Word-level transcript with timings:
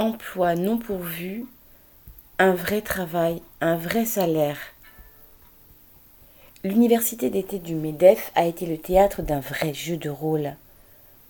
Emploi 0.00 0.54
non 0.54 0.78
pourvu, 0.78 1.44
un 2.38 2.52
vrai 2.52 2.82
travail, 2.82 3.42
un 3.60 3.74
vrai 3.74 4.04
salaire. 4.04 4.58
L'université 6.62 7.30
d'été 7.30 7.58
du 7.58 7.74
MEDEF 7.74 8.30
a 8.36 8.44
été 8.44 8.64
le 8.64 8.78
théâtre 8.78 9.22
d'un 9.22 9.40
vrai 9.40 9.74
jeu 9.74 9.96
de 9.96 10.08
rôle. 10.08 10.54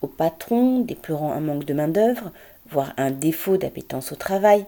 Au 0.02 0.06
patron, 0.06 0.80
déplorant 0.80 1.32
un 1.32 1.40
manque 1.40 1.64
de 1.64 1.72
main-d'œuvre, 1.72 2.30
voire 2.70 2.92
un 2.98 3.10
défaut 3.10 3.56
d'appétence 3.56 4.12
au 4.12 4.16
travail, 4.16 4.66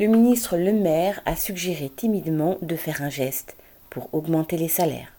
le 0.00 0.08
ministre 0.08 0.56
Le 0.56 0.72
Maire 0.72 1.22
a 1.24 1.36
suggéré 1.36 1.90
timidement 1.90 2.58
de 2.60 2.74
faire 2.74 3.02
un 3.02 3.10
geste 3.10 3.56
pour 3.88 4.12
augmenter 4.12 4.56
les 4.56 4.66
salaires. 4.66 5.12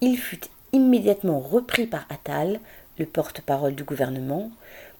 Il 0.00 0.16
fut 0.16 0.40
immédiatement 0.72 1.38
repris 1.38 1.86
par 1.86 2.06
Attal, 2.08 2.60
le 2.98 3.04
porte-parole 3.04 3.74
du 3.74 3.84
gouvernement, 3.84 4.50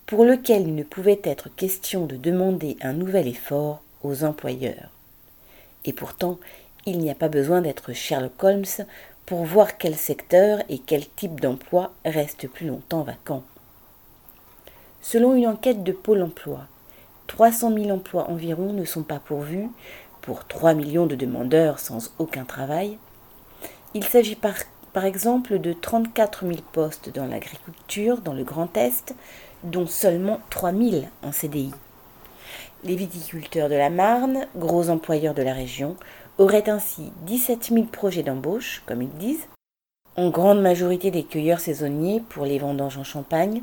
pour 0.06 0.24
lequel 0.24 0.68
il 0.68 0.74
ne 0.74 0.82
pouvait 0.82 1.20
être 1.24 1.48
question 1.54 2.06
de 2.06 2.16
demander 2.16 2.76
un 2.82 2.92
nouvel 2.92 3.26
effort 3.26 3.80
aux 4.02 4.24
employeurs. 4.24 4.90
Et 5.84 5.92
pourtant, 5.92 6.38
il 6.86 6.98
n'y 6.98 7.10
a 7.10 7.14
pas 7.14 7.28
besoin 7.28 7.62
d'être 7.62 7.92
Sherlock 7.92 8.42
Holmes 8.42 8.86
pour 9.26 9.44
voir 9.44 9.78
quel 9.78 9.94
secteur 9.94 10.60
et 10.68 10.78
quel 10.78 11.08
type 11.08 11.40
d'emploi 11.40 11.92
reste 12.04 12.48
plus 12.48 12.66
longtemps 12.66 13.02
vacant. 13.02 13.42
Selon 15.00 15.34
une 15.34 15.46
enquête 15.46 15.82
de 15.82 15.92
Pôle 15.92 16.22
emploi, 16.22 16.66
300 17.26 17.74
000 17.74 17.90
emplois 17.90 18.30
environ 18.30 18.72
ne 18.72 18.84
sont 18.84 19.02
pas 19.02 19.18
pourvus 19.18 19.68
pour 20.20 20.46
3 20.46 20.74
millions 20.74 21.06
de 21.06 21.14
demandeurs 21.14 21.78
sans 21.78 22.12
aucun 22.18 22.44
travail. 22.44 22.98
Il 23.94 24.04
s'agit 24.04 24.36
par, 24.36 24.54
par 24.92 25.04
exemple 25.04 25.58
de 25.58 25.72
34 25.72 26.46
000 26.46 26.58
postes 26.72 27.10
dans 27.14 27.26
l'agriculture 27.26 28.18
dans 28.18 28.34
le 28.34 28.44
Grand 28.44 28.74
Est, 28.76 29.14
dont 29.64 29.86
seulement 29.86 30.40
3 30.50 30.72
000 30.72 31.04
en 31.22 31.32
CDI. 31.32 31.72
Les 32.84 32.96
viticulteurs 32.96 33.68
de 33.68 33.74
la 33.74 33.90
Marne, 33.90 34.46
gros 34.56 34.90
employeurs 34.90 35.34
de 35.34 35.42
la 35.42 35.54
région, 35.54 35.96
auraient 36.38 36.68
ainsi 36.68 37.12
17 37.22 37.70
000 37.72 37.84
projets 37.86 38.22
d'embauche, 38.22 38.82
comme 38.86 39.02
ils 39.02 39.16
disent, 39.18 39.48
en 40.16 40.30
grande 40.30 40.60
majorité 40.60 41.10
des 41.10 41.24
cueilleurs 41.24 41.60
saisonniers 41.60 42.22
pour 42.28 42.44
les 42.44 42.58
vendanges 42.58 42.98
en 42.98 43.04
Champagne, 43.04 43.62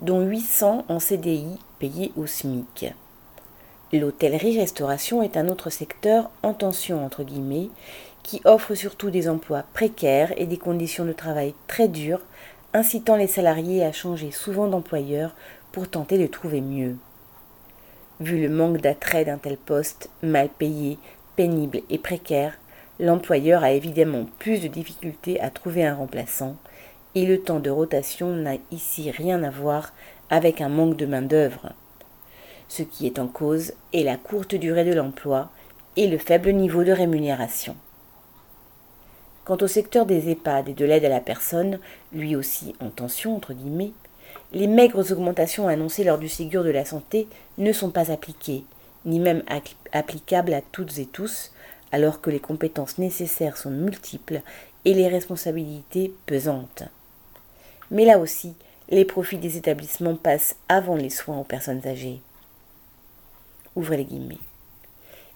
dont 0.00 0.20
800 0.20 0.86
en 0.88 0.98
CDI 0.98 1.58
payés 1.78 2.12
au 2.16 2.26
SMIC. 2.26 2.94
L'hôtellerie-restauration 3.92 5.22
est 5.22 5.36
un 5.36 5.48
autre 5.48 5.68
secteur 5.68 6.30
en 6.42 6.54
tension 6.54 7.04
entre 7.04 7.24
guillemets, 7.24 7.68
qui 8.22 8.40
offre 8.44 8.74
surtout 8.74 9.10
des 9.10 9.28
emplois 9.28 9.64
précaires 9.74 10.32
et 10.36 10.46
des 10.46 10.56
conditions 10.56 11.04
de 11.04 11.12
travail 11.12 11.54
très 11.66 11.88
dures, 11.88 12.22
incitant 12.74 13.16
les 13.16 13.26
salariés 13.26 13.84
à 13.84 13.92
changer 13.92 14.30
souvent 14.30 14.66
d'employeur 14.66 15.34
pour 15.72 15.88
tenter 15.88 16.18
de 16.18 16.26
trouver 16.26 16.60
mieux. 16.60 16.96
Vu 18.20 18.40
le 18.40 18.48
manque 18.48 18.78
d'attrait 18.78 19.24
d'un 19.24 19.38
tel 19.38 19.56
poste, 19.56 20.10
mal 20.22 20.48
payé, 20.48 20.98
pénible 21.36 21.80
et 21.90 21.98
précaire, 21.98 22.58
l'employeur 23.00 23.64
a 23.64 23.72
évidemment 23.72 24.26
plus 24.38 24.60
de 24.60 24.68
difficultés 24.68 25.40
à 25.40 25.50
trouver 25.50 25.84
un 25.84 25.94
remplaçant, 25.94 26.56
et 27.14 27.26
le 27.26 27.40
temps 27.40 27.60
de 27.60 27.70
rotation 27.70 28.28
n'a 28.28 28.54
ici 28.70 29.10
rien 29.10 29.42
à 29.42 29.50
voir 29.50 29.92
avec 30.30 30.60
un 30.60 30.68
manque 30.68 30.96
de 30.96 31.06
main-d'œuvre. 31.06 31.72
Ce 32.68 32.82
qui 32.82 33.06
est 33.06 33.18
en 33.18 33.26
cause 33.26 33.74
est 33.92 34.02
la 34.02 34.16
courte 34.16 34.54
durée 34.54 34.84
de 34.84 34.94
l'emploi 34.94 35.50
et 35.96 36.06
le 36.06 36.16
faible 36.16 36.52
niveau 36.52 36.84
de 36.84 36.92
rémunération. 36.92 37.76
Quant 39.44 39.58
au 39.60 39.66
secteur 39.66 40.06
des 40.06 40.30
EHPAD 40.30 40.68
et 40.68 40.74
de 40.74 40.84
l'aide 40.84 41.04
à 41.04 41.08
la 41.08 41.20
personne, 41.20 41.80
lui 42.12 42.36
aussi 42.36 42.74
en 42.80 42.90
tension 42.90 43.34
entre 43.34 43.54
guillemets, 43.54 43.92
les 44.52 44.68
maigres 44.68 45.10
augmentations 45.10 45.66
annoncées 45.66 46.04
lors 46.04 46.18
du 46.18 46.28
Ségur 46.28 46.62
de 46.62 46.70
la 46.70 46.84
santé 46.84 47.26
ne 47.58 47.72
sont 47.72 47.90
pas 47.90 48.12
appliquées, 48.12 48.64
ni 49.04 49.18
même 49.18 49.42
applicables 49.92 50.54
à 50.54 50.60
toutes 50.60 50.98
et 50.98 51.06
tous, 51.06 51.52
alors 51.90 52.20
que 52.20 52.30
les 52.30 52.40
compétences 52.40 52.98
nécessaires 52.98 53.56
sont 53.56 53.70
multiples 53.70 54.42
et 54.84 54.94
les 54.94 55.08
responsabilités 55.08 56.12
pesantes. 56.26 56.84
Mais 57.90 58.04
là 58.04 58.18
aussi, 58.18 58.54
les 58.90 59.04
profits 59.04 59.38
des 59.38 59.56
établissements 59.56 60.16
passent 60.16 60.56
avant 60.68 60.96
les 60.96 61.10
soins 61.10 61.38
aux 61.38 61.44
personnes 61.44 61.86
âgées. 61.86 62.20
Ouvrez 63.74 63.96
les 63.96 64.04
guillemets. 64.04 64.38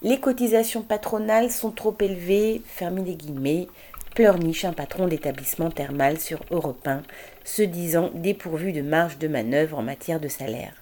Les 0.03 0.19
cotisations 0.19 0.83
patronales 0.83 1.51
sont 1.51 1.71
trop 1.71 1.95
élevées, 1.99 2.61
fermez 2.67 3.01
les 3.01 3.15
guillemets, 3.15 3.67
pleurniche 4.17 4.65
un 4.65 4.73
patron 4.73 5.07
d'établissement 5.07 5.69
thermal 5.69 6.19
sur 6.19 6.43
Europe 6.49 6.87
1, 6.87 7.03
se 7.45 7.61
disant 7.61 8.09
dépourvu 8.15 8.73
de 8.73 8.81
marge 8.81 9.19
de 9.19 9.27
manœuvre 9.27 9.77
en 9.77 9.83
matière 9.83 10.19
de 10.19 10.27
salaire. 10.27 10.73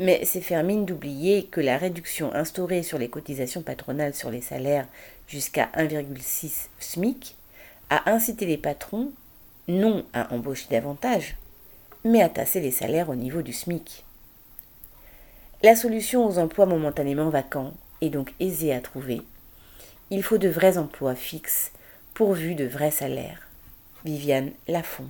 Mais 0.00 0.24
c'est 0.24 0.40
faire 0.40 0.64
mine 0.64 0.84
d'oublier 0.84 1.44
que 1.44 1.60
la 1.60 1.78
réduction 1.78 2.34
instaurée 2.34 2.82
sur 2.82 2.98
les 2.98 3.08
cotisations 3.08 3.62
patronales 3.62 4.14
sur 4.14 4.28
les 4.28 4.40
salaires 4.40 4.88
jusqu'à 5.28 5.70
1,6 5.76 6.66
SMIC 6.80 7.36
a 7.90 8.10
incité 8.10 8.44
les 8.44 8.58
patrons 8.58 9.12
non 9.68 10.04
à 10.12 10.34
embaucher 10.34 10.66
davantage, 10.68 11.36
mais 12.02 12.22
à 12.22 12.28
tasser 12.28 12.58
les 12.58 12.72
salaires 12.72 13.08
au 13.08 13.14
niveau 13.14 13.42
du 13.42 13.52
SMIC. 13.52 14.04
La 15.62 15.76
solution 15.76 16.26
aux 16.26 16.38
emplois 16.38 16.66
momentanément 16.66 17.30
vacants 17.30 17.72
est 18.00 18.10
donc 18.10 18.34
aisée 18.40 18.74
à 18.74 18.80
trouver. 18.80 19.22
Il 20.10 20.24
faut 20.24 20.38
de 20.38 20.48
vrais 20.48 20.76
emplois 20.76 21.14
fixes, 21.14 21.70
pourvus 22.20 22.54
de 22.54 22.66
vrais 22.66 22.90
salaires. 22.90 23.48
Viviane 24.04 24.50
Lafont. 24.68 25.08